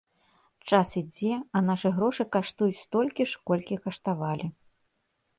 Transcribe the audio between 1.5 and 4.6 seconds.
а нашы грошы каштуюць столькі ж, колькі каштавалі.